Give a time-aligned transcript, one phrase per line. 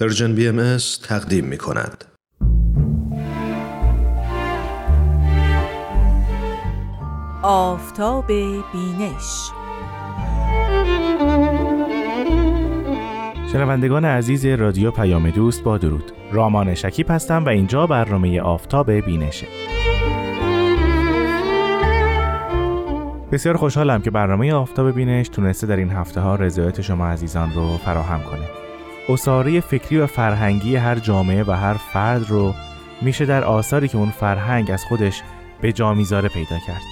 [0.00, 2.04] Persian BMS تقدیم می کند.
[7.42, 9.50] آفتاب بینش.
[13.52, 16.12] شنوندگان عزیز رادیو پیام دوست با درود.
[16.32, 19.46] رامان شکیب هستم و اینجا برنامه آفتاب بینشه
[23.32, 27.76] بسیار خوشحالم که برنامه آفتاب بینش تونسته در این هفته ها رضایت شما عزیزان رو
[27.76, 28.55] فراهم کنه.
[29.08, 32.54] اصاره فکری و فرهنگی هر جامعه و هر فرد رو
[33.02, 35.22] میشه در آثاری که اون فرهنگ از خودش
[35.60, 36.82] به جا می‌ذاره پیدا کرد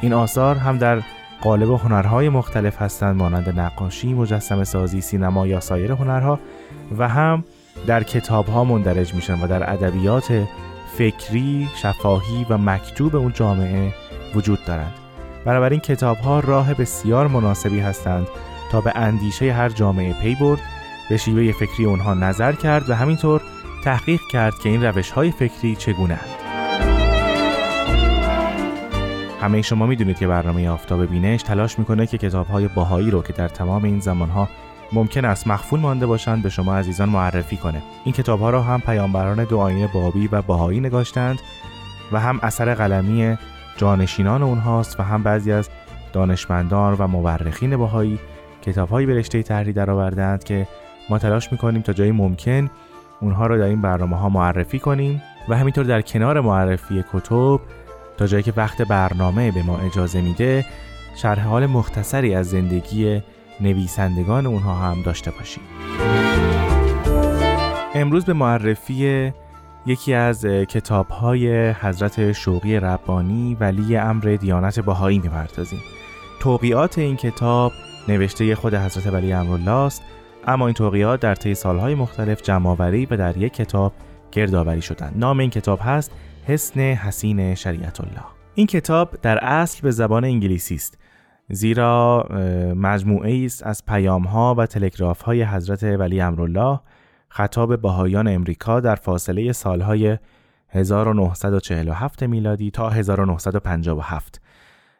[0.00, 1.02] این آثار هم در
[1.40, 6.40] قالب هنرهای مختلف هستند مانند نقاشی، مجسم سازی، سینما یا سایر هنرها
[6.98, 7.44] و هم
[7.86, 10.46] در کتابها مندرج میشن و در ادبیات
[10.98, 13.94] فکری، شفاهی و مکتوب اون جامعه
[14.34, 14.92] وجود دارند.
[15.44, 18.26] بنابراین کتابها راه بسیار مناسبی هستند
[18.72, 20.60] تا به اندیشه هر جامعه پی برد
[21.10, 23.40] به شیوه فکری اونها نظر کرد و همینطور
[23.84, 26.36] تحقیق کرد که این روش های فکری چگونه هست.
[29.40, 33.32] همه شما می‌دونید که برنامه آفتاب بینش تلاش می‌کنه که کتاب های باهایی رو که
[33.32, 34.48] در تمام این زمان ها
[34.92, 38.80] ممکن است مخفول مانده باشند به شما عزیزان معرفی کنه این کتاب ها را هم
[38.80, 41.38] پیامبران دو آین بابی و باهایی نگاشتند
[42.12, 43.38] و هم اثر قلمی
[43.76, 45.68] جانشینان اونهاست و هم بعضی از
[46.12, 48.18] دانشمندان و مورخین باهایی
[48.62, 50.66] کتابهایی به رشته تحریر درآوردند که
[51.10, 52.70] ما تلاش می‌کنیم تا جایی ممکن
[53.20, 57.60] اونها رو در این برنامه ها معرفی کنیم و همینطور در کنار معرفی کتب
[58.16, 60.64] تا جایی که وقت برنامه به ما اجازه میده
[61.16, 63.22] شرح حال مختصری از زندگی
[63.60, 65.62] نویسندگان اونها هم داشته باشیم.
[67.94, 69.32] امروز به معرفی
[69.86, 75.80] یکی از کتاب های حضرت شوقی ربانی ولی امر دیانت باهایی می‌پردازیم.
[76.40, 77.72] توقیات این کتاب
[78.08, 80.02] نوشته خود حضرت ولی امرالله است.
[80.46, 83.92] اما این توقیات در طی سالهای مختلف جمعآوری و در یک کتاب
[84.32, 85.14] گردآوری شدند.
[85.16, 86.12] نام این کتاب هست
[86.46, 88.24] حسن حسین شریعت الله
[88.54, 90.98] این کتاب در اصل به زبان انگلیسی است
[91.48, 92.26] زیرا
[92.76, 96.80] مجموعه است از پیام ها و تلگراف های حضرت ولی امرالله
[97.28, 100.18] خطاب بهایان امریکا در فاصله سالهای
[100.68, 104.40] 1947 میلادی تا 1957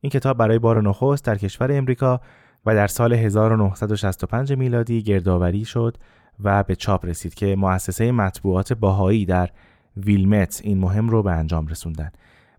[0.00, 2.20] این کتاب برای بار نخست در کشور امریکا
[2.66, 5.96] و در سال 1965 میلادی گردآوری شد
[6.44, 9.50] و به چاپ رسید که مؤسسه مطبوعات باهایی در
[9.96, 12.10] ویلمت این مهم رو به انجام رسوندن.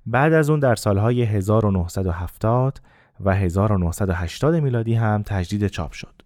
[0.06, 2.82] بعد از اون در سالهای 1970
[3.20, 6.22] و 1980 میلادی هم تجدید چاپ شد.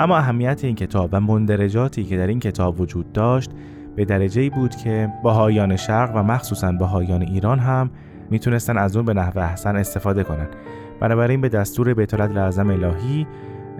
[0.00, 3.50] اما اهمیت این کتاب و مندرجاتی که در این کتاب وجود داشت
[3.96, 7.90] به درجه بود که باهایان شرق و مخصوصا باهایان ایران هم
[8.30, 10.48] می‌تونستن از اون به نحو احسن استفاده کنند.
[11.00, 13.26] بنابراین به دستور بیتولد لعظم الهی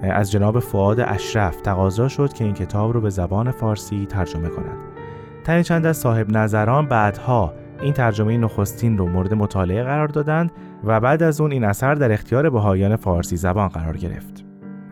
[0.02, 4.78] از جناب فعاد اشرف تقاضا شد که این کتاب رو به زبان فارسی ترجمه کنند
[5.44, 10.50] تنی چند از صاحب نظران بعدها این ترجمه نخستین رو مورد مطالعه قرار دادند
[10.84, 14.47] و بعد از اون این اثر در اختیار بهایان فارسی زبان قرار گرفت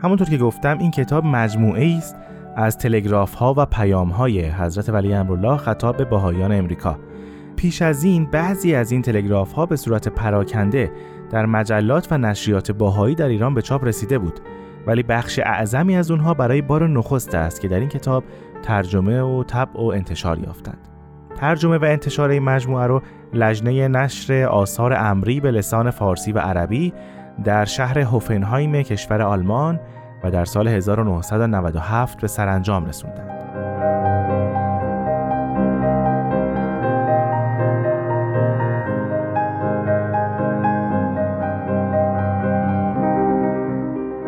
[0.06, 2.16] همونطور که گفتم این کتاب مجموعه است
[2.56, 6.98] از تلگراف ها و پیام های حضرت ولی امرالله خطاب به بهایان امریکا.
[7.56, 10.92] پیش از این بعضی از این تلگراف ها به صورت پراکنده
[11.30, 14.40] در مجلات و نشریات باهایی در ایران به چاپ رسیده بود.
[14.86, 18.24] ولی بخش اعظمی از اونها برای بار نخست است که در این کتاب
[18.62, 20.88] ترجمه و طبع و انتشار یافتند.
[21.36, 23.02] ترجمه و انتشار این مجموعه رو
[23.32, 26.92] لجنه نشر آثار امری به لسان فارسی و عربی
[27.44, 29.80] در شهر هوفنهایم کشور آلمان
[30.24, 33.36] و در سال 1997 به سرانجام رسوندند.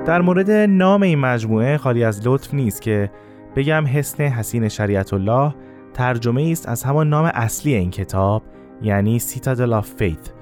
[0.06, 3.10] در مورد نام این مجموعه خالی از لطف نیست که
[3.56, 5.54] بگم حسن حسین شریعت الله
[5.94, 8.43] ترجمه است از همان نام اصلی این کتاب
[8.82, 10.38] یعنی Citadel of Faith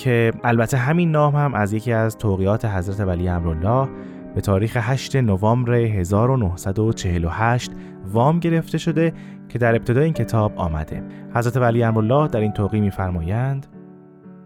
[0.00, 3.88] که البته همین نام هم از یکی از توقیعات حضرت ولی امرالله
[4.34, 7.70] به تاریخ 8 نوامبر 1948
[8.12, 9.12] وام گرفته شده
[9.48, 11.02] که در ابتدای این کتاب آمده.
[11.34, 13.66] حضرت ولی امرالله در این توقیع میفرمایند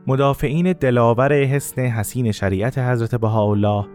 [0.06, 3.87] مدافعین دلاور حصن حصین شریعت حضرت بهاءالله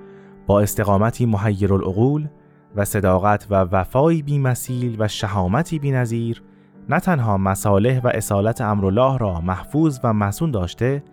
[0.48, 2.28] با استقامتی محیر العقول
[2.76, 6.44] و صداقت و وفایی بیمثیل و شهامتی بینظیر
[6.90, 11.04] نه تنها مصالح و اصالت امرالله را محفوظ و مسون داشته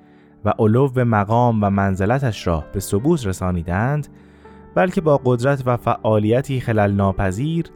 [0.46, 4.08] و علو مقام و منزلتش را به ثبوت رسانیدند
[4.74, 7.66] بلکه با قدرت و فعالیتی خلل ناپذیر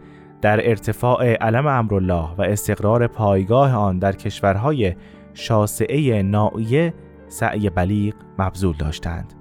[0.43, 4.95] در ارتفاع علم امرالله و استقرار پایگاه آن در کشورهای
[5.35, 6.95] شاسعه نائیه
[7.29, 9.35] سعی بلیغ مبذول داشتند.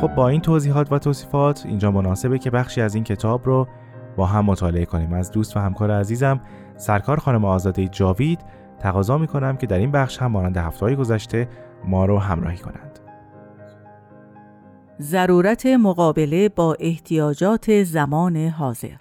[0.00, 3.68] خب با این توضیحات و توصیفات اینجا مناسبه که بخشی از این کتاب رو
[4.16, 5.12] با هم مطالعه کنیم.
[5.12, 6.40] از دوست و همکار عزیزم
[6.76, 8.40] سرکار خانم آزاده جاوید
[8.78, 11.48] تقاضا می‌کنم که در این بخش هم مانند هفته گذشته
[11.84, 12.98] ما رو همراهی کنند.
[15.00, 18.96] ضرورت مقابله با احتیاجات زمان حاضر.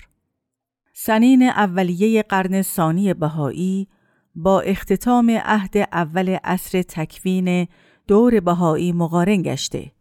[0.94, 3.88] سنین اولیه قرن ثانی بهایی
[4.36, 7.68] با اختتام عهد اول عصر تکوین
[8.08, 9.92] دور بهایی مقارن گشته.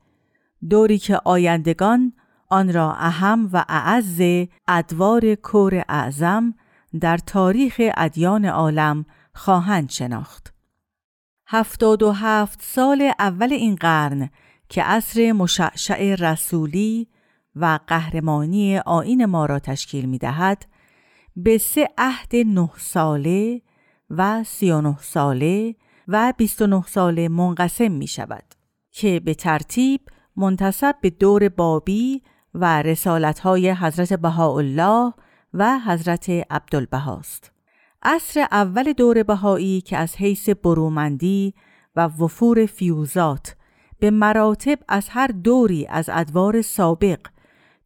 [0.70, 2.12] دوری که آیندگان
[2.50, 6.54] آن را اهم و اعز ادوار کور اعظم
[7.00, 9.04] در تاریخ ادیان عالم
[9.34, 10.54] خواهند شناخت.
[11.46, 14.30] هفتاد و هفت سال اول این قرن
[14.68, 17.08] که عصر مشعشع رسولی
[17.56, 20.66] و قهرمانی آین ما را تشکیل می دهد
[21.36, 23.62] به سه عهد نه ساله
[24.10, 25.74] و سی و نه ساله
[26.08, 28.44] و بیست و نه ساله منقسم می شود
[28.90, 30.00] که به ترتیب
[30.36, 32.22] منتصب به دور بابی
[32.54, 35.12] و رسالتهای حضرت بهاءالله
[35.54, 37.52] و حضرت عبدالبهاست.
[38.02, 41.54] عصر اول دور بهایی که از حیث برومندی
[41.96, 43.56] و وفور فیوزات
[43.98, 47.20] به مراتب از هر دوری از ادوار سابق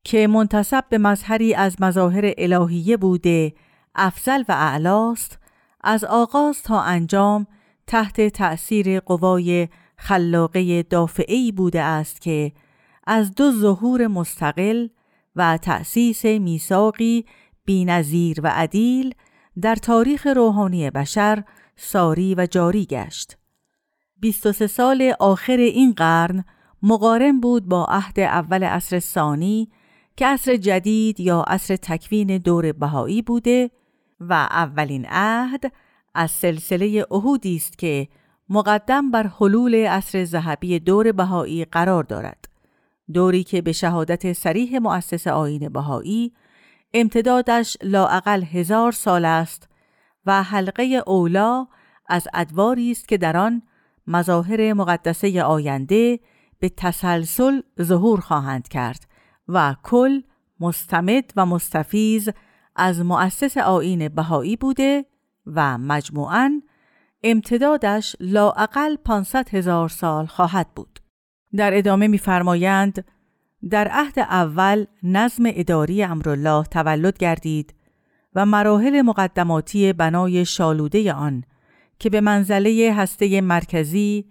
[0.04, 3.54] که منتصب به مظهری از مظاهر الهیه بوده
[3.94, 5.38] افضل و اعلاست
[5.80, 7.46] از آغاز تا انجام
[7.86, 12.52] تحت تأثیر قوای خلاقه دافعی بوده است که
[13.06, 14.88] از دو ظهور مستقل
[15.36, 17.24] و تأسیس میثاقی
[17.64, 19.14] بینظیر و عدیل
[19.60, 21.44] در تاریخ روحانی بشر
[21.76, 23.38] ساری و جاری گشت.
[24.20, 26.44] 23 سال آخر این قرن
[26.82, 29.70] مقارن بود با عهد اول عصر ثانی
[30.16, 33.70] که عصر جدید یا عصر تکوین دور بهایی بوده
[34.20, 35.72] و اولین عهد
[36.14, 38.08] از سلسله عهودی است که
[38.48, 42.53] مقدم بر حلول عصر ذهبی دور بهایی قرار دارد.
[43.12, 46.32] دوری که به شهادت سریح مؤسس آین بهایی
[46.94, 49.68] امتدادش لاعقل هزار سال است
[50.26, 51.66] و حلقه اولا
[52.06, 53.62] از ادواری است که در آن
[54.06, 56.20] مظاهر مقدسه آینده
[56.58, 59.08] به تسلسل ظهور خواهند کرد
[59.48, 60.20] و کل
[60.60, 62.28] مستمد و مستفیز
[62.76, 65.04] از مؤسس آین بهایی بوده
[65.46, 66.60] و مجموعاً
[67.24, 71.03] امتدادش لاعقل 500 هزار سال خواهد بود.
[71.56, 73.04] در ادامه می‌فرمایند
[73.70, 77.74] در عهد اول نظم اداری امرالله تولد گردید
[78.34, 81.44] و مراحل مقدماتی بنای شالوده آن
[81.98, 84.24] که به منزله هسته مرکزی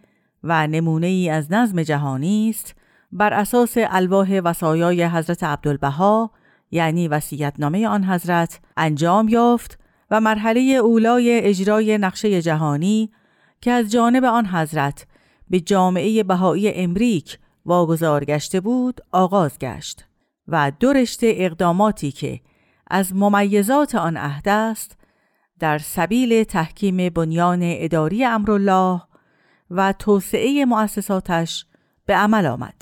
[0.43, 2.75] و نمونه ای از نظم جهانی است
[3.11, 6.31] بر اساس الواح وصایای حضرت عبدالبها
[6.71, 9.79] یعنی وصیت‌نامه آن حضرت انجام یافت
[10.11, 13.11] و مرحله اولای اجرای نقشه جهانی
[13.61, 15.07] که از جانب آن حضرت
[15.49, 20.05] به جامعه بهایی امریک واگذار گشته بود آغاز گشت
[20.47, 22.39] و دو رشته اقداماتی که
[22.87, 24.97] از ممیزات آن عهد است
[25.59, 29.01] در سبیل تحکیم بنیان اداری امرالله
[29.71, 31.65] و توسعه مؤسساتش
[32.05, 32.81] به عمل آمد.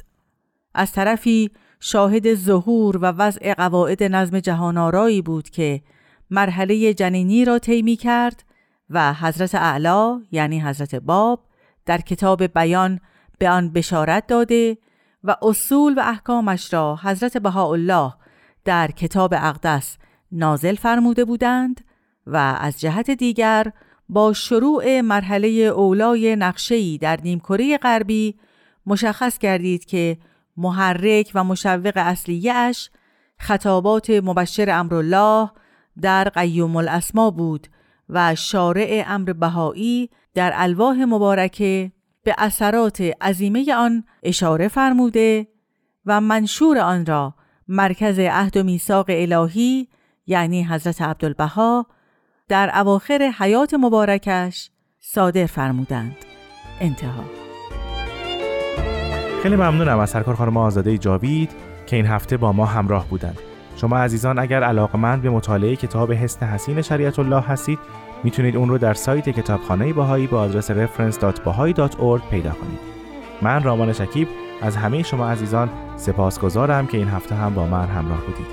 [0.74, 5.82] از طرفی شاهد ظهور و وضع قواعد نظم جهان بود که
[6.30, 8.44] مرحله جنینی را طی کرد
[8.90, 11.46] و حضرت اعلا یعنی حضرت باب
[11.86, 13.00] در کتاب بیان
[13.38, 14.78] به آن بشارت داده
[15.24, 18.14] و اصول و احکامش را حضرت بهاءالله
[18.66, 19.98] در کتاب اقدس
[20.32, 21.82] نازل فرموده بودند
[22.28, 23.72] و از جهت دیگر
[24.10, 28.36] با شروع مرحله اولای نقشه‌ای در نیمکره غربی
[28.86, 30.18] مشخص کردید که
[30.58, 32.90] محرک و مشوق اصلیش
[33.40, 35.50] خطابات مبشر امرالله
[36.02, 37.68] در قیوم الاسما بود
[38.12, 41.92] و شارع امر بهایی در الواح مبارکه
[42.24, 45.48] به اثرات عظیمه آن اشاره فرموده
[46.06, 47.34] و منشور آن را
[47.68, 49.88] مرکز عهد و میثاق الهی
[50.28, 51.86] یعنی حضرت عبدالبها
[52.48, 56.16] در اواخر حیات مبارکش صادر فرمودند.
[56.80, 57.24] انتها.
[59.44, 61.52] خیلی ممنونم از سرکار خانم آزاده جاوید
[61.88, 63.51] که این هفته با ما همراه بودند.
[63.82, 67.80] شما عزیزان اگر علاقمند به مطالعه کتاب حسن حسین شریعت الله هستید
[68.24, 72.80] می‌تونید اون رو در سایت کتابخانه باهایی با آدرس reference.bahai.org پیدا کنید.
[73.42, 74.28] من رامان شکیب
[74.62, 78.48] از همه شما عزیزان سپاسگزارم که این هفته هم با من همراه بودید.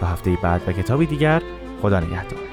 [0.00, 1.42] تا هفته بعد و کتابی دیگر
[1.82, 2.51] خدا نگهدار.